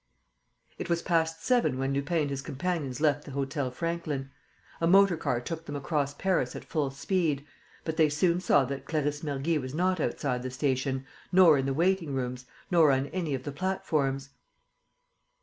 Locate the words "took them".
5.41-5.75